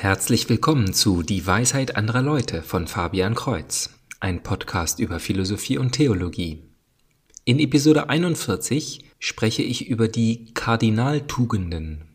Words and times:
Herzlich 0.00 0.48
willkommen 0.48 0.94
zu 0.94 1.24
Die 1.24 1.44
Weisheit 1.44 1.96
anderer 1.96 2.22
Leute 2.22 2.62
von 2.62 2.86
Fabian 2.86 3.34
Kreuz, 3.34 3.90
ein 4.20 4.44
Podcast 4.44 5.00
über 5.00 5.18
Philosophie 5.18 5.76
und 5.76 5.90
Theologie. 5.90 6.62
In 7.44 7.58
Episode 7.58 8.08
41 8.08 9.04
spreche 9.18 9.64
ich 9.64 9.88
über 9.88 10.06
die 10.06 10.54
Kardinaltugenden. 10.54 12.14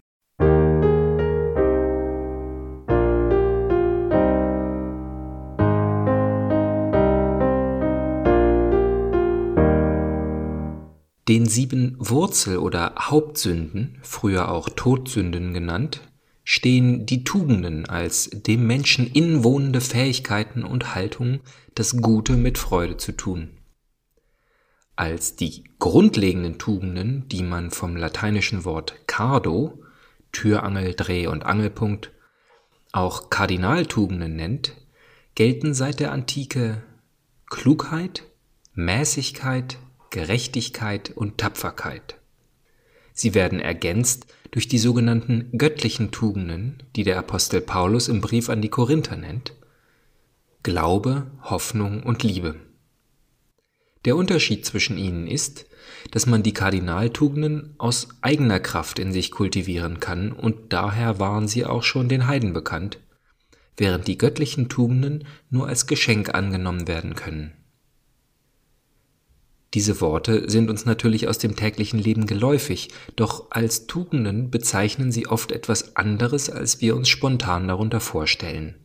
Den 11.27 11.45
sieben 11.47 11.97
Wurzel- 11.99 12.59
oder 12.59 12.95
Hauptsünden, 12.97 13.99
früher 14.03 14.49
auch 14.49 14.69
Todsünden 14.69 15.53
genannt, 15.53 15.99
stehen 16.43 17.05
die 17.05 17.23
Tugenden 17.23 17.85
als 17.85 18.29
dem 18.29 18.67
Menschen 18.67 19.07
inwohnende 19.07 19.81
Fähigkeiten 19.81 20.63
und 20.63 20.93
Haltungen, 20.95 21.39
das 21.75 21.97
Gute 21.97 22.33
mit 22.33 22.57
Freude 22.57 22.97
zu 22.97 23.13
tun. 23.13 23.57
Als 24.95 25.35
die 25.35 25.63
grundlegenden 25.79 26.59
Tugenden, 26.59 27.27
die 27.29 27.41
man 27.41 27.71
vom 27.71 27.95
lateinischen 27.95 28.63
Wort 28.63 29.07
cardo, 29.07 29.81
Türangel, 30.31 30.93
Dreh- 30.93 31.27
und 31.27 31.45
Angelpunkt, 31.45 32.11
auch 32.91 33.29
Kardinaltugenden 33.29 34.35
nennt, 34.35 34.75
gelten 35.35 35.73
seit 35.73 35.99
der 35.99 36.11
Antike 36.11 36.83
Klugheit, 37.49 38.23
Mäßigkeit, 38.73 39.77
Gerechtigkeit 40.11 41.11
und 41.11 41.39
Tapferkeit. 41.39 42.19
Sie 43.13 43.33
werden 43.33 43.59
ergänzt 43.59 44.27
durch 44.51 44.67
die 44.67 44.79
sogenannten 44.79 45.49
göttlichen 45.57 46.11
Tugenden, 46.11 46.83
die 46.95 47.03
der 47.03 47.17
Apostel 47.17 47.61
Paulus 47.61 48.07
im 48.07 48.21
Brief 48.21 48.49
an 48.49 48.61
die 48.61 48.69
Korinther 48.69 49.15
nennt, 49.15 49.53
Glaube, 50.63 51.27
Hoffnung 51.41 52.03
und 52.03 52.23
Liebe. 52.23 52.55
Der 54.05 54.15
Unterschied 54.15 54.65
zwischen 54.65 54.97
ihnen 54.97 55.27
ist, 55.27 55.65
dass 56.11 56.25
man 56.25 56.43
die 56.43 56.53
Kardinaltugenden 56.53 57.75
aus 57.77 58.09
eigener 58.21 58.59
Kraft 58.59 58.99
in 58.99 59.11
sich 59.11 59.31
kultivieren 59.31 59.99
kann 59.99 60.31
und 60.31 60.73
daher 60.73 61.19
waren 61.19 61.47
sie 61.47 61.65
auch 61.65 61.83
schon 61.83 62.09
den 62.09 62.27
Heiden 62.27 62.53
bekannt, 62.53 62.99
während 63.77 64.07
die 64.07 64.17
göttlichen 64.17 64.69
Tugenden 64.69 65.25
nur 65.49 65.67
als 65.67 65.87
Geschenk 65.87 66.33
angenommen 66.33 66.87
werden 66.87 67.15
können. 67.15 67.53
Diese 69.73 70.01
Worte 70.01 70.49
sind 70.49 70.69
uns 70.69 70.85
natürlich 70.85 71.27
aus 71.27 71.39
dem 71.39 71.55
täglichen 71.55 71.97
Leben 71.99 72.27
geläufig, 72.27 72.89
doch 73.15 73.49
als 73.49 73.87
Tugenden 73.87 74.51
bezeichnen 74.51 75.11
sie 75.11 75.27
oft 75.27 75.51
etwas 75.51 75.95
anderes, 75.95 76.49
als 76.49 76.79
wir 76.81 76.95
uns 76.95 77.09
spontan 77.09 77.67
darunter 77.67 77.99
vorstellen. 77.99 78.75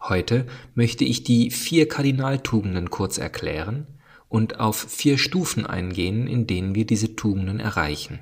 Heute 0.00 0.46
möchte 0.74 1.04
ich 1.04 1.24
die 1.24 1.50
vier 1.50 1.88
Kardinaltugenden 1.88 2.90
kurz 2.90 3.18
erklären 3.18 3.86
und 4.28 4.60
auf 4.60 4.76
vier 4.76 5.18
Stufen 5.18 5.66
eingehen, 5.66 6.26
in 6.28 6.46
denen 6.46 6.74
wir 6.74 6.86
diese 6.86 7.16
Tugenden 7.16 7.58
erreichen. 7.58 8.20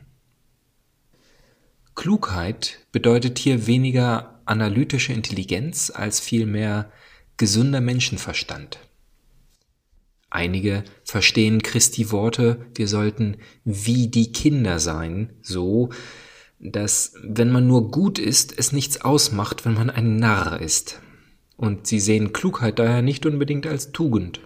Klugheit 1.95 2.79
bedeutet 2.93 3.39
hier 3.39 3.67
weniger 3.67 4.41
analytische 4.47 5.13
Intelligenz 5.13 5.93
als 5.95 6.21
vielmehr 6.21 6.91
gesunder 7.37 7.81
Menschenverstand. 7.81 8.79
Einige 10.35 10.85
verstehen 11.05 11.63
Christi 11.63 12.11
Worte, 12.11 12.65
wir 12.75 12.89
sollten 12.89 13.37
wie 13.67 14.09
die 14.09 14.33
Kinder 14.33 14.79
sein, 14.79 15.29
so, 15.43 15.91
dass 16.59 17.13
wenn 17.23 17.53
man 17.53 17.67
nur 17.67 17.91
gut 17.91 18.19
ist, 18.19 18.59
es 18.59 18.73
nichts 18.73 19.03
ausmacht, 19.03 19.67
wenn 19.67 19.75
man 19.75 19.91
ein 19.91 20.17
Narr 20.17 20.59
ist. 20.59 21.03
Und 21.59 21.87
sie 21.87 22.01
sehen 22.01 22.33
Klugheit 22.33 22.79
daher 22.79 23.03
nicht 23.03 23.27
unbedingt 23.27 23.67
als 23.67 23.93
Tugend. 23.93 24.41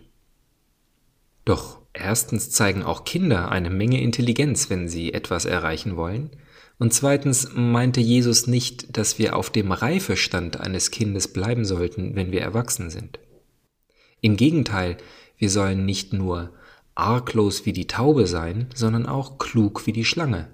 Doch 1.44 1.78
erstens 1.92 2.50
zeigen 2.50 2.82
auch 2.82 3.04
Kinder 3.04 3.52
eine 3.52 3.70
Menge 3.70 4.02
Intelligenz, 4.02 4.68
wenn 4.68 4.88
sie 4.88 5.12
etwas 5.12 5.44
erreichen 5.44 5.96
wollen, 5.96 6.30
und 6.78 6.92
zweitens 6.92 7.50
meinte 7.54 8.00
Jesus 8.00 8.48
nicht, 8.48 8.98
dass 8.98 9.20
wir 9.20 9.36
auf 9.36 9.50
dem 9.50 9.70
Reifestand 9.70 10.58
eines 10.58 10.90
Kindes 10.90 11.28
bleiben 11.28 11.64
sollten, 11.64 12.16
wenn 12.16 12.32
wir 12.32 12.42
erwachsen 12.42 12.90
sind. 12.90 13.20
Im 14.20 14.36
Gegenteil, 14.36 14.96
wir 15.38 15.50
sollen 15.50 15.84
nicht 15.84 16.12
nur 16.12 16.52
arglos 16.94 17.66
wie 17.66 17.72
die 17.72 17.86
Taube 17.86 18.26
sein, 18.26 18.68
sondern 18.74 19.06
auch 19.06 19.38
klug 19.38 19.86
wie 19.86 19.92
die 19.92 20.04
Schlange, 20.04 20.48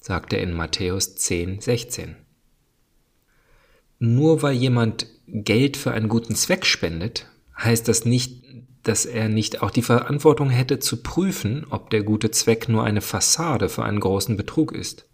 sagt 0.00 0.32
er 0.32 0.40
in 0.40 0.52
Matthäus 0.52 1.16
10, 1.16 1.60
16. 1.60 2.16
Nur 3.98 4.42
weil 4.42 4.54
jemand 4.54 5.06
Geld 5.26 5.76
für 5.76 5.92
einen 5.92 6.08
guten 6.08 6.34
Zweck 6.34 6.66
spendet, 6.66 7.26
heißt 7.58 7.88
das 7.88 8.04
nicht, 8.04 8.44
dass 8.82 9.06
er 9.06 9.28
nicht 9.28 9.62
auch 9.62 9.70
die 9.70 9.82
Verantwortung 9.82 10.50
hätte 10.50 10.78
zu 10.78 11.02
prüfen, 11.02 11.66
ob 11.70 11.90
der 11.90 12.02
gute 12.02 12.30
Zweck 12.30 12.68
nur 12.68 12.84
eine 12.84 13.00
Fassade 13.00 13.68
für 13.68 13.82
einen 13.82 14.00
großen 14.00 14.36
Betrug 14.36 14.72
ist. 14.72 15.08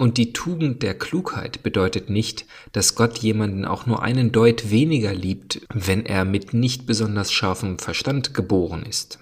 Und 0.00 0.16
die 0.16 0.32
Tugend 0.32 0.82
der 0.82 0.94
Klugheit 0.94 1.62
bedeutet 1.62 2.08
nicht, 2.08 2.46
dass 2.72 2.94
Gott 2.94 3.18
jemanden 3.18 3.66
auch 3.66 3.84
nur 3.84 4.02
einen 4.02 4.32
Deut 4.32 4.70
weniger 4.70 5.12
liebt, 5.12 5.60
wenn 5.74 6.06
er 6.06 6.24
mit 6.24 6.54
nicht 6.54 6.86
besonders 6.86 7.30
scharfem 7.30 7.78
Verstand 7.78 8.32
geboren 8.32 8.86
ist. 8.86 9.18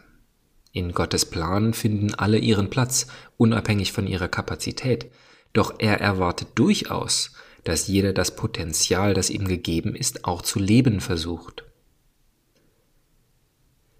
In 0.70 0.92
Gottes 0.92 1.26
Plan 1.26 1.74
finden 1.74 2.14
alle 2.14 2.38
ihren 2.38 2.70
Platz, 2.70 3.08
unabhängig 3.36 3.90
von 3.90 4.06
ihrer 4.06 4.28
Kapazität, 4.28 5.10
doch 5.52 5.74
er 5.80 6.00
erwartet 6.00 6.50
durchaus, 6.54 7.32
dass 7.64 7.88
jeder 7.88 8.12
das 8.12 8.36
Potenzial, 8.36 9.14
das 9.14 9.30
ihm 9.30 9.48
gegeben 9.48 9.96
ist, 9.96 10.26
auch 10.26 10.42
zu 10.42 10.60
leben 10.60 11.00
versucht. 11.00 11.64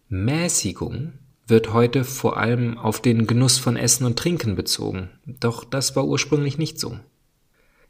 Mäßigung 0.08 1.14
wird 1.48 1.72
heute 1.72 2.04
vor 2.04 2.36
allem 2.36 2.76
auf 2.78 3.00
den 3.00 3.26
Genuss 3.26 3.58
von 3.58 3.76
Essen 3.76 4.04
und 4.04 4.18
Trinken 4.18 4.54
bezogen, 4.54 5.08
doch 5.24 5.64
das 5.64 5.96
war 5.96 6.06
ursprünglich 6.06 6.58
nicht 6.58 6.78
so. 6.78 6.98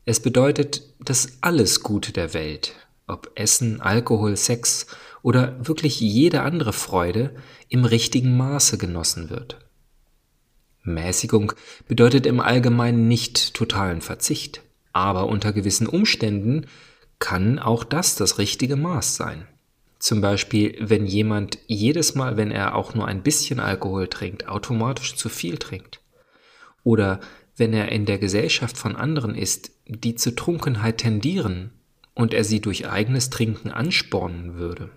Es 0.04 0.20
bedeutet, 0.20 0.94
dass 1.00 1.38
alles 1.42 1.82
Gute 1.82 2.12
der 2.12 2.32
Welt, 2.34 2.74
ob 3.06 3.30
Essen, 3.34 3.80
Alkohol, 3.80 4.36
Sex 4.36 4.86
oder 5.22 5.56
wirklich 5.66 6.00
jede 6.00 6.42
andere 6.42 6.72
Freude, 6.72 7.34
im 7.68 7.84
richtigen 7.84 8.36
Maße 8.36 8.78
genossen 8.78 9.28
wird. 9.28 9.58
Mäßigung 10.82 11.52
bedeutet 11.86 12.26
im 12.26 12.40
Allgemeinen 12.40 13.08
nicht 13.08 13.54
totalen 13.54 14.00
Verzicht, 14.00 14.62
aber 14.92 15.26
unter 15.26 15.52
gewissen 15.52 15.86
Umständen 15.86 16.66
kann 17.18 17.58
auch 17.58 17.84
das 17.84 18.14
das 18.14 18.38
richtige 18.38 18.76
Maß 18.76 19.16
sein. 19.16 19.46
Zum 19.98 20.20
Beispiel, 20.20 20.76
wenn 20.80 21.06
jemand 21.06 21.58
jedes 21.66 22.14
Mal, 22.14 22.36
wenn 22.36 22.52
er 22.52 22.76
auch 22.76 22.94
nur 22.94 23.08
ein 23.08 23.22
bisschen 23.22 23.58
Alkohol 23.58 24.08
trinkt, 24.08 24.48
automatisch 24.48 25.16
zu 25.16 25.28
viel 25.28 25.58
trinkt. 25.58 26.00
Oder 26.84 27.20
wenn 27.56 27.72
er 27.72 27.90
in 27.90 28.06
der 28.06 28.18
Gesellschaft 28.18 28.78
von 28.78 28.94
anderen 28.94 29.34
ist, 29.34 29.72
die 29.86 30.14
zur 30.14 30.36
Trunkenheit 30.36 30.98
tendieren 30.98 31.70
und 32.14 32.32
er 32.32 32.44
sie 32.44 32.60
durch 32.60 32.88
eigenes 32.88 33.30
Trinken 33.30 33.70
anspornen 33.70 34.54
würde. 34.54 34.90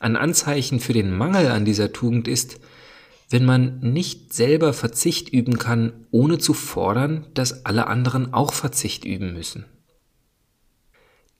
Ein 0.00 0.16
Anzeichen 0.16 0.80
für 0.80 0.92
den 0.92 1.16
Mangel 1.16 1.48
an 1.48 1.64
dieser 1.64 1.92
Tugend 1.92 2.28
ist, 2.28 2.60
wenn 3.30 3.44
man 3.44 3.80
nicht 3.80 4.32
selber 4.32 4.72
Verzicht 4.72 5.28
üben 5.28 5.58
kann, 5.58 6.06
ohne 6.10 6.38
zu 6.38 6.54
fordern, 6.54 7.26
dass 7.34 7.64
alle 7.64 7.86
anderen 7.86 8.32
auch 8.32 8.52
Verzicht 8.52 9.04
üben 9.04 9.32
müssen. 9.32 9.64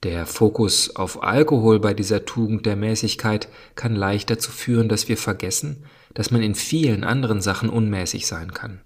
Der 0.02 0.26
Fokus 0.26 0.94
auf 0.94 1.22
Alkohol 1.22 1.80
bei 1.80 1.94
dieser 1.94 2.24
Tugend 2.26 2.66
der 2.66 2.76
Mäßigkeit 2.76 3.48
kann 3.74 3.96
leicht 3.96 4.30
dazu 4.30 4.50
führen, 4.50 4.88
dass 4.88 5.08
wir 5.08 5.16
vergessen, 5.16 5.84
dass 6.12 6.30
man 6.30 6.42
in 6.42 6.54
vielen 6.54 7.02
anderen 7.02 7.40
Sachen 7.40 7.70
unmäßig 7.70 8.26
sein 8.26 8.52
kann. 8.52 8.80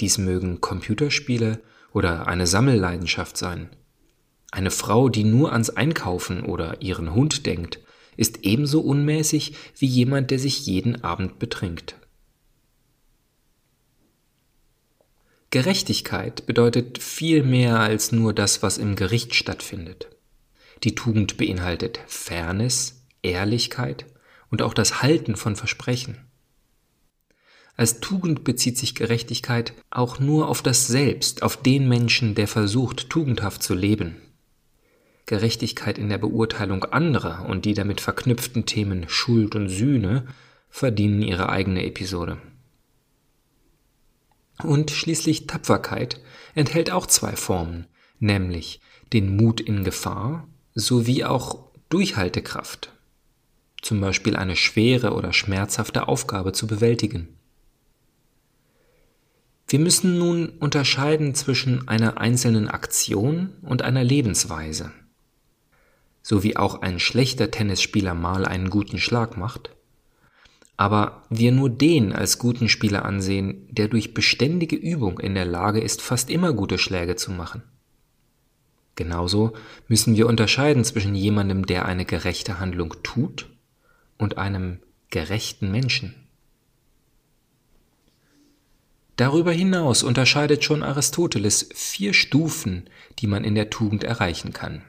Dies 0.00 0.18
mögen 0.18 0.60
Computerspiele 0.60 1.60
oder 1.92 2.26
eine 2.26 2.46
Sammelleidenschaft 2.46 3.36
sein. 3.36 3.70
Eine 4.50 4.70
Frau, 4.70 5.08
die 5.08 5.24
nur 5.24 5.52
ans 5.52 5.70
Einkaufen 5.70 6.44
oder 6.44 6.82
ihren 6.82 7.14
Hund 7.14 7.46
denkt, 7.46 7.80
ist 8.16 8.44
ebenso 8.44 8.80
unmäßig 8.80 9.54
wie 9.78 9.86
jemand, 9.86 10.30
der 10.30 10.38
sich 10.38 10.66
jeden 10.66 11.02
Abend 11.02 11.38
betrinkt. 11.38 11.96
Gerechtigkeit 15.50 16.46
bedeutet 16.46 16.98
viel 16.98 17.42
mehr 17.44 17.80
als 17.80 18.12
nur 18.12 18.32
das, 18.32 18.62
was 18.62 18.78
im 18.78 18.96
Gericht 18.96 19.34
stattfindet. 19.34 20.13
Die 20.82 20.94
Tugend 20.94 21.36
beinhaltet 21.36 22.00
Fairness, 22.06 23.04
Ehrlichkeit 23.22 24.06
und 24.50 24.62
auch 24.62 24.74
das 24.74 25.02
Halten 25.02 25.36
von 25.36 25.56
Versprechen. 25.56 26.18
Als 27.76 28.00
Tugend 28.00 28.44
bezieht 28.44 28.78
sich 28.78 28.94
Gerechtigkeit 28.94 29.72
auch 29.90 30.20
nur 30.20 30.48
auf 30.48 30.62
das 30.62 30.86
Selbst, 30.86 31.42
auf 31.42 31.56
den 31.56 31.88
Menschen, 31.88 32.34
der 32.34 32.46
versucht, 32.46 33.10
tugendhaft 33.10 33.62
zu 33.62 33.74
leben. 33.74 34.16
Gerechtigkeit 35.26 35.98
in 35.98 36.08
der 36.08 36.18
Beurteilung 36.18 36.84
anderer 36.84 37.46
und 37.48 37.64
die 37.64 37.74
damit 37.74 38.00
verknüpften 38.00 38.66
Themen 38.66 39.08
Schuld 39.08 39.56
und 39.56 39.68
Sühne 39.68 40.26
verdienen 40.68 41.22
ihre 41.22 41.48
eigene 41.48 41.84
Episode. 41.84 42.38
Und 44.62 44.90
schließlich 44.90 45.46
Tapferkeit 45.46 46.20
enthält 46.54 46.90
auch 46.90 47.06
zwei 47.06 47.34
Formen, 47.34 47.86
nämlich 48.20 48.80
den 49.12 49.36
Mut 49.36 49.60
in 49.60 49.82
Gefahr 49.82 50.46
sowie 50.74 51.24
auch 51.24 51.70
Durchhaltekraft, 51.88 52.92
zum 53.80 54.00
Beispiel 54.00 54.36
eine 54.36 54.56
schwere 54.56 55.12
oder 55.12 55.32
schmerzhafte 55.32 56.08
Aufgabe 56.08 56.52
zu 56.52 56.66
bewältigen. 56.66 57.28
Wir 59.68 59.78
müssen 59.78 60.18
nun 60.18 60.48
unterscheiden 60.48 61.34
zwischen 61.34 61.88
einer 61.88 62.18
einzelnen 62.18 62.68
Aktion 62.68 63.54
und 63.62 63.82
einer 63.82 64.04
Lebensweise. 64.04 64.92
So 66.22 66.42
wie 66.42 66.56
auch 66.56 66.82
ein 66.82 66.98
schlechter 66.98 67.50
Tennisspieler 67.50 68.14
mal 68.14 68.44
einen 68.44 68.70
guten 68.70 68.98
Schlag 68.98 69.36
macht, 69.36 69.70
aber 70.76 71.22
wir 71.30 71.52
nur 71.52 71.70
den 71.70 72.12
als 72.12 72.38
guten 72.38 72.68
Spieler 72.68 73.04
ansehen, 73.04 73.68
der 73.70 73.88
durch 73.88 74.12
beständige 74.12 74.76
Übung 74.76 75.20
in 75.20 75.34
der 75.34 75.44
Lage 75.44 75.80
ist, 75.80 76.02
fast 76.02 76.30
immer 76.30 76.52
gute 76.52 76.78
Schläge 76.78 77.14
zu 77.14 77.30
machen. 77.30 77.62
Genauso 78.96 79.54
müssen 79.88 80.16
wir 80.16 80.26
unterscheiden 80.26 80.84
zwischen 80.84 81.14
jemandem, 81.14 81.66
der 81.66 81.86
eine 81.86 82.04
gerechte 82.04 82.60
Handlung 82.60 82.94
tut, 83.02 83.50
und 84.18 84.38
einem 84.38 84.78
gerechten 85.10 85.70
Menschen. 85.70 86.14
Darüber 89.16 89.52
hinaus 89.52 90.02
unterscheidet 90.02 90.64
schon 90.64 90.82
Aristoteles 90.82 91.68
vier 91.74 92.14
Stufen, 92.14 92.90
die 93.18 93.28
man 93.28 93.44
in 93.44 93.54
der 93.54 93.70
Tugend 93.70 94.02
erreichen 94.02 94.52
kann. 94.52 94.82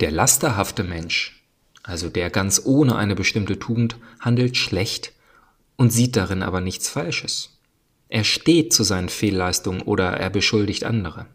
Der 0.00 0.10
lasterhafte 0.10 0.82
Mensch, 0.82 1.44
also 1.82 2.08
der 2.08 2.30
ganz 2.30 2.62
ohne 2.64 2.96
eine 2.96 3.14
bestimmte 3.14 3.58
Tugend 3.58 3.96
handelt 4.20 4.56
schlecht 4.56 5.12
und 5.76 5.90
sieht 5.92 6.16
darin 6.16 6.42
aber 6.42 6.60
nichts 6.62 6.88
Falsches. 6.88 7.58
Er 8.08 8.24
steht 8.24 8.72
zu 8.72 8.84
seinen 8.84 9.10
Fehlleistungen 9.10 9.82
oder 9.82 10.16
er 10.16 10.30
beschuldigt 10.30 10.84
andere. 10.84 11.26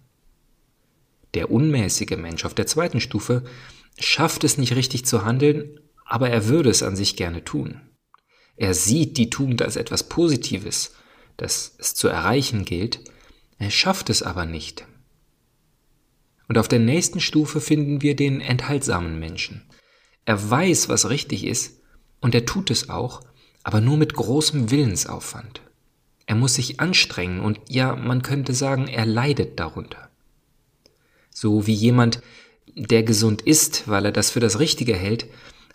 Der 1.34 1.52
unmäßige 1.52 2.18
Mensch 2.18 2.46
auf 2.46 2.54
der 2.54 2.68
zweiten 2.68 3.00
Stufe 3.00 3.44
schafft 4.00 4.44
es 4.44 4.58
nicht 4.58 4.76
richtig 4.76 5.06
zu 5.06 5.26
handeln, 5.26 5.80
aber 6.06 6.30
er 6.30 6.48
würde 6.48 6.70
es 6.70 6.84
an 6.84 6.96
sich 6.96 7.16
gerne 7.16 7.44
tun. 7.44 7.82
Er 8.56 8.74
sieht 8.74 9.18
die 9.18 9.30
Tugend 9.30 9.62
als 9.62 9.76
etwas 9.76 10.10
Positives 10.10 10.94
das 11.38 11.76
es 11.78 11.94
zu 11.94 12.08
erreichen 12.08 12.66
gilt, 12.66 13.00
er 13.60 13.70
schafft 13.70 14.10
es 14.10 14.24
aber 14.24 14.46
nicht. 14.46 14.86
Und 16.48 16.58
auf 16.58 16.68
der 16.68 16.80
nächsten 16.80 17.20
Stufe 17.20 17.62
finden 17.62 18.02
wir 18.02 18.16
den 18.16 18.42
enthaltsamen 18.42 19.20
Menschen. 19.20 19.70
Er 20.26 20.50
weiß, 20.50 20.90
was 20.90 21.10
richtig 21.10 21.46
ist, 21.46 21.82
und 22.20 22.34
er 22.36 22.46
tut 22.46 22.72
es 22.72 22.90
auch, 22.90 23.22
aber 23.64 23.82
nur 23.82 23.98
mit 23.98 24.14
großem 24.14 24.72
Willensaufwand. 24.72 25.62
Er 26.26 26.36
muss 26.36 26.56
sich 26.56 26.80
anstrengen 26.80 27.40
und 27.40 27.60
ja, 27.70 27.96
man 27.96 28.22
könnte 28.22 28.54
sagen, 28.54 28.88
er 28.88 29.06
leidet 29.06 29.60
darunter. 29.60 30.07
So 31.40 31.68
wie 31.68 31.74
jemand, 31.76 32.24
der 32.74 33.04
gesund 33.04 33.44
ist, 33.44 33.88
weil 33.88 34.06
er 34.06 34.12
das 34.12 34.32
für 34.32 34.40
das 34.40 34.58
Richtige 34.58 34.96
hält, 34.96 35.28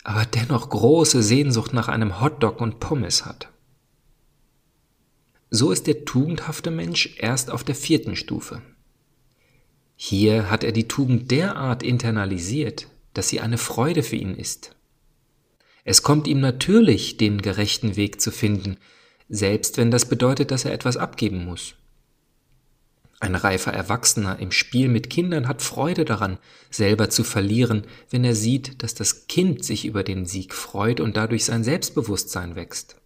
aber 0.02 0.24
dennoch 0.26 0.68
große 0.68 1.22
Sehnsucht 1.22 1.72
nach 1.72 1.86
einem 1.86 2.20
Hotdog 2.20 2.60
und 2.60 2.80
Pommes 2.80 3.24
hat. 3.24 3.48
So 5.50 5.70
ist 5.70 5.86
der 5.86 6.04
tugendhafte 6.04 6.72
Mensch 6.72 7.14
erst 7.16 7.48
auf 7.52 7.62
der 7.62 7.76
vierten 7.76 8.16
Stufe. 8.16 8.60
Hier 9.94 10.50
hat 10.50 10.64
er 10.64 10.72
die 10.72 10.88
Tugend 10.88 11.30
derart 11.30 11.84
internalisiert, 11.84 12.88
dass 13.14 13.28
sie 13.28 13.38
eine 13.38 13.56
Freude 13.56 14.02
für 14.02 14.16
ihn 14.16 14.34
ist. 14.34 14.74
Es 15.84 16.02
kommt 16.02 16.26
ihm 16.26 16.40
natürlich, 16.40 17.18
den 17.18 17.40
gerechten 17.40 17.94
Weg 17.94 18.20
zu 18.20 18.32
finden, 18.32 18.78
selbst 19.28 19.76
wenn 19.76 19.92
das 19.92 20.06
bedeutet, 20.06 20.50
dass 20.50 20.64
er 20.64 20.72
etwas 20.72 20.96
abgeben 20.96 21.44
muss. 21.44 21.76
Ein 23.22 23.36
reifer 23.36 23.72
Erwachsener 23.72 24.40
im 24.40 24.50
Spiel 24.50 24.88
mit 24.88 25.08
Kindern 25.08 25.46
hat 25.46 25.62
Freude 25.62 26.04
daran, 26.04 26.38
selber 26.70 27.08
zu 27.08 27.22
verlieren, 27.22 27.86
wenn 28.10 28.24
er 28.24 28.34
sieht, 28.34 28.82
dass 28.82 28.94
das 28.94 29.28
Kind 29.28 29.64
sich 29.64 29.84
über 29.84 30.02
den 30.02 30.26
Sieg 30.26 30.52
freut 30.52 30.98
und 30.98 31.16
dadurch 31.16 31.44
sein 31.44 31.62
Selbstbewusstsein 31.62 32.56
wächst. 32.56 32.96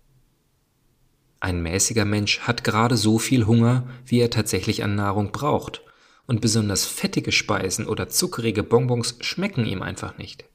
Ein 1.39 1.63
mäßiger 1.63 2.07
Mensch 2.07 2.41
hat 2.41 2.65
gerade 2.65 2.97
so 2.97 3.19
viel 3.19 3.45
Hunger, 3.45 3.87
wie 4.07 4.19
er 4.19 4.31
tatsächlich 4.31 4.83
an 4.83 4.95
Nahrung 4.95 5.33
braucht, 5.33 5.83
und 6.27 6.41
besonders 6.41 6.87
fettige 6.87 7.31
Speisen 7.31 7.87
oder 7.87 8.09
zuckerige 8.09 8.63
Bonbons 8.63 9.19
schmecken 9.21 9.67
ihm 9.67 9.83
einfach 9.83 10.17
nicht. 10.17 10.47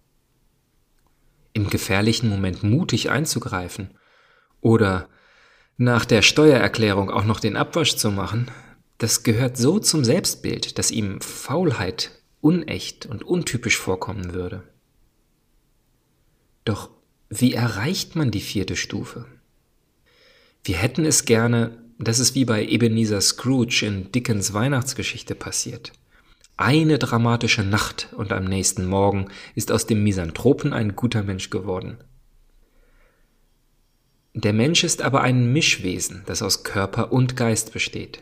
Im 1.53 1.69
gefährlichen 1.69 2.29
Moment 2.29 2.63
mutig 2.63 3.11
einzugreifen 3.11 3.91
oder 4.59 5.07
nach 5.77 6.05
der 6.05 6.23
Steuererklärung 6.23 7.11
auch 7.11 7.25
noch 7.25 7.39
den 7.39 7.55
Abwasch 7.55 7.95
zu 7.95 8.09
machen, 8.09 8.49
das 9.01 9.23
gehört 9.23 9.57
so 9.57 9.79
zum 9.79 10.05
Selbstbild, 10.05 10.77
dass 10.77 10.91
ihm 10.91 11.21
Faulheit 11.21 12.11
unecht 12.39 13.07
und 13.07 13.23
untypisch 13.23 13.79
vorkommen 13.79 14.35
würde. 14.35 14.61
Doch 16.65 16.91
wie 17.27 17.55
erreicht 17.55 18.15
man 18.15 18.29
die 18.29 18.41
vierte 18.41 18.75
Stufe? 18.75 19.25
Wir 20.63 20.77
hätten 20.77 21.03
es 21.03 21.25
gerne, 21.25 21.79
dass 21.97 22.19
es 22.19 22.35
wie 22.35 22.45
bei 22.45 22.63
Ebenezer 22.63 23.21
Scrooge 23.21 23.87
in 23.87 24.11
Dickens 24.11 24.53
Weihnachtsgeschichte 24.53 25.33
passiert. 25.33 25.93
Eine 26.55 26.99
dramatische 26.99 27.63
Nacht 27.63 28.09
und 28.15 28.31
am 28.31 28.45
nächsten 28.45 28.85
Morgen 28.85 29.29
ist 29.55 29.71
aus 29.71 29.87
dem 29.87 30.03
Misanthropen 30.03 30.73
ein 30.73 30.95
guter 30.95 31.23
Mensch 31.23 31.49
geworden. 31.49 31.97
Der 34.35 34.53
Mensch 34.53 34.83
ist 34.83 35.01
aber 35.01 35.21
ein 35.21 35.51
Mischwesen, 35.51 36.21
das 36.27 36.43
aus 36.43 36.63
Körper 36.63 37.11
und 37.11 37.35
Geist 37.35 37.73
besteht. 37.73 38.21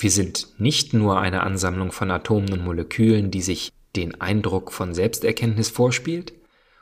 Wir 0.00 0.10
sind 0.10 0.48
nicht 0.58 0.94
nur 0.94 1.20
eine 1.20 1.42
Ansammlung 1.42 1.92
von 1.92 2.10
Atomen 2.10 2.54
und 2.54 2.64
Molekülen, 2.64 3.30
die 3.30 3.42
sich 3.42 3.70
den 3.96 4.18
Eindruck 4.18 4.72
von 4.72 4.94
Selbsterkenntnis 4.94 5.68
vorspielt, 5.68 6.32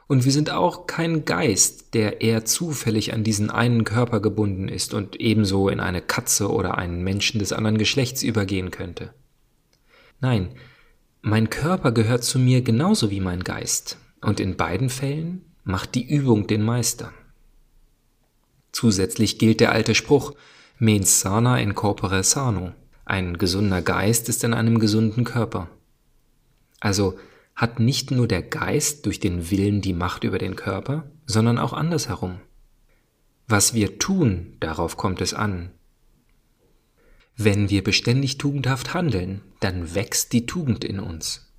und 0.06 0.24
wir 0.24 0.32
sind 0.32 0.50
auch 0.50 0.86
kein 0.86 1.24
Geist, 1.24 1.92
der 1.94 2.22
eher 2.22 2.44
zufällig 2.44 3.12
an 3.12 3.24
diesen 3.24 3.50
einen 3.50 3.82
Körper 3.84 4.20
gebunden 4.20 4.68
ist 4.68 4.94
und 4.94 5.16
ebenso 5.16 5.68
in 5.68 5.80
eine 5.80 6.00
Katze 6.00 6.50
oder 6.50 6.78
einen 6.78 7.02
Menschen 7.02 7.40
des 7.40 7.52
anderen 7.52 7.76
Geschlechts 7.76 8.22
übergehen 8.22 8.70
könnte. 8.70 9.12
Nein, 10.20 10.50
mein 11.20 11.50
Körper 11.50 11.90
gehört 11.90 12.22
zu 12.22 12.38
mir 12.38 12.62
genauso 12.62 13.10
wie 13.10 13.20
mein 13.20 13.42
Geist, 13.42 13.98
und 14.20 14.38
in 14.38 14.56
beiden 14.56 14.90
Fällen 14.90 15.44
macht 15.64 15.96
die 15.96 16.08
Übung 16.08 16.46
den 16.46 16.62
Meister. 16.62 17.12
Zusätzlich 18.70 19.40
gilt 19.40 19.58
der 19.58 19.72
alte 19.72 19.96
Spruch, 19.96 20.34
mens 20.78 21.20
sana 21.20 21.58
in 21.58 21.74
corpore 21.74 22.22
sano. 22.22 22.74
Ein 23.08 23.38
gesunder 23.38 23.80
Geist 23.80 24.28
ist 24.28 24.44
in 24.44 24.52
einem 24.52 24.78
gesunden 24.78 25.24
Körper. 25.24 25.70
Also 26.78 27.18
hat 27.56 27.80
nicht 27.80 28.10
nur 28.10 28.28
der 28.28 28.42
Geist 28.42 29.06
durch 29.06 29.18
den 29.18 29.50
Willen 29.50 29.80
die 29.80 29.94
Macht 29.94 30.24
über 30.24 30.36
den 30.36 30.56
Körper, 30.56 31.10
sondern 31.24 31.56
auch 31.56 31.72
andersherum. 31.72 32.38
Was 33.46 33.72
wir 33.72 33.98
tun, 33.98 34.58
darauf 34.60 34.98
kommt 34.98 35.22
es 35.22 35.32
an. 35.32 35.70
Wenn 37.34 37.70
wir 37.70 37.82
beständig 37.82 38.36
tugendhaft 38.36 38.92
handeln, 38.92 39.40
dann 39.60 39.94
wächst 39.94 40.34
die 40.34 40.44
Tugend 40.44 40.84
in 40.84 41.00
uns. 41.00 41.50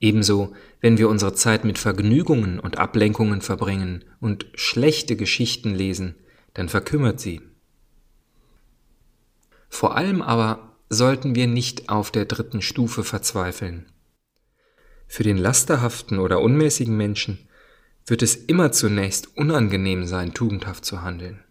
Ebenso, 0.00 0.52
wenn 0.80 0.98
wir 0.98 1.08
unsere 1.10 1.34
Zeit 1.34 1.64
mit 1.64 1.78
Vergnügungen 1.78 2.58
und 2.58 2.76
Ablenkungen 2.76 3.40
verbringen 3.40 4.02
und 4.18 4.46
schlechte 4.54 5.14
Geschichten 5.14 5.76
lesen, 5.76 6.16
dann 6.54 6.68
verkümmert 6.68 7.20
sie. 7.20 7.40
Vor 9.74 9.96
allem 9.96 10.22
aber 10.22 10.76
sollten 10.88 11.34
wir 11.34 11.48
nicht 11.48 11.88
auf 11.88 12.12
der 12.12 12.26
dritten 12.26 12.62
Stufe 12.62 13.02
verzweifeln. 13.02 13.86
Für 15.08 15.24
den 15.24 15.36
lasterhaften 15.36 16.20
oder 16.20 16.40
unmäßigen 16.40 16.96
Menschen 16.96 17.48
wird 18.06 18.22
es 18.22 18.36
immer 18.36 18.70
zunächst 18.70 19.36
unangenehm 19.36 20.06
sein, 20.06 20.32
tugendhaft 20.32 20.84
zu 20.84 21.02
handeln. 21.02 21.42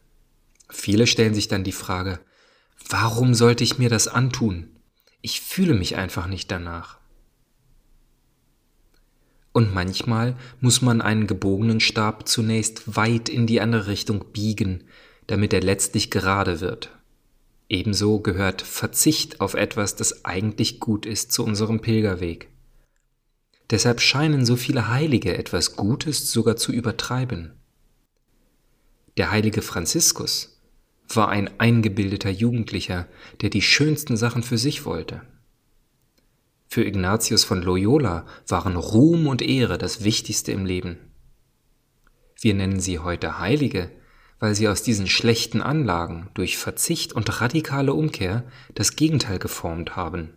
Viele 0.70 1.06
stellen 1.06 1.34
sich 1.34 1.50
dann 1.50 1.66
die 1.66 1.74
Frage, 1.74 2.22
warum 2.88 3.34
sollte 3.34 3.66
ich 3.66 3.78
mir 3.78 3.90
das 3.90 4.08
antun? 4.08 4.70
Ich 5.22 5.42
fühle 5.42 5.74
mich 5.74 5.98
einfach 5.98 6.28
nicht 6.28 6.50
danach. 6.50 7.00
Und 9.52 9.74
manchmal 9.74 10.38
muss 10.62 10.82
man 10.82 11.02
einen 11.02 11.28
gebogenen 11.28 11.82
Stab 11.82 12.30
zunächst 12.30 12.96
weit 12.96 13.28
in 13.28 13.48
die 13.48 13.60
andere 13.60 13.88
Richtung 13.88 14.32
biegen, 14.32 14.86
damit 15.28 15.52
er 15.52 15.62
letztlich 15.62 16.10
gerade 16.10 16.62
wird. 16.62 16.90
Ebenso 17.74 18.20
gehört 18.20 18.62
Verzicht 18.62 19.42
auf 19.42 19.56
etwas, 19.56 19.96
das 19.96 20.26
eigentlich 20.26 20.80
gut 20.80 21.08
ist, 21.08 21.32
zu 21.32 21.44
unserem 21.44 21.82
Pilgerweg. 21.82 22.50
Deshalb 23.72 24.00
scheinen 24.00 24.46
so 24.46 24.56
viele 24.56 24.90
Heilige 24.90 25.36
etwas 25.36 25.76
Gutes 25.76 26.32
sogar 26.32 26.56
zu 26.56 26.72
übertreiben. 26.72 27.54
Der 29.18 29.32
heilige 29.32 29.64
Franziskus 29.64 30.62
war 31.12 31.30
ein 31.30 31.60
eingebildeter 31.60 32.30
Jugendlicher, 32.30 33.08
der 33.42 33.50
die 33.50 33.64
schönsten 33.64 34.18
Sachen 34.18 34.44
für 34.44 34.60
sich 34.60 34.86
wollte. 34.86 35.24
Für 36.68 36.86
Ignatius 36.86 37.44
von 37.44 37.64
Loyola 37.64 38.28
waren 38.48 38.76
Ruhm 38.76 39.26
und 39.26 39.42
Ehre 39.42 39.80
das 39.80 40.04
Wichtigste 40.04 40.52
im 40.52 40.68
Leben. 40.68 41.00
Wir 42.40 42.54
nennen 42.54 42.80
sie 42.80 43.00
heute 43.00 43.40
Heilige, 43.40 43.90
weil 44.40 44.56
sie 44.56 44.68
aus 44.68 44.84
diesen 44.84 45.08
schlechten 45.08 45.62
Anlagen 45.62 46.30
durch 46.34 46.58
Verzicht 46.58 47.14
und 47.14 47.42
radikale 47.42 47.94
Umkehr 47.94 48.44
das 48.76 48.96
Gegenteil 48.96 49.40
geformt 49.40 49.96
haben. 49.96 50.34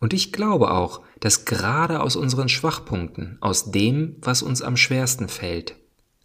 Und 0.00 0.12
ich 0.12 0.32
glaube 0.32 0.72
auch, 0.72 1.02
dass 1.20 1.44
gerade 1.44 2.00
aus 2.00 2.16
unseren 2.16 2.48
Schwachpunkten, 2.48 3.38
aus 3.40 3.70
dem, 3.70 4.16
was 4.20 4.42
uns 4.42 4.60
am 4.60 4.76
schwersten 4.76 5.28
fällt, 5.28 5.76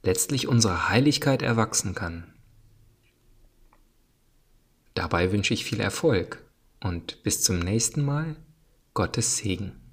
letztlich 0.01 0.47
unsere 0.47 0.89
Heiligkeit 0.89 1.41
erwachsen 1.43 1.93
kann. 1.93 2.33
Dabei 4.95 5.31
wünsche 5.31 5.53
ich 5.53 5.63
viel 5.63 5.79
Erfolg 5.79 6.43
und 6.79 7.21
bis 7.21 7.43
zum 7.43 7.59
nächsten 7.59 8.03
Mal 8.03 8.35
Gottes 8.95 9.37
Segen. 9.37 9.86